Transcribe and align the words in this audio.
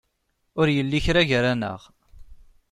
Ur 0.59 0.67
yelli 0.75 0.99
kra 1.05 1.21
gar-aneɣ. 1.29 1.81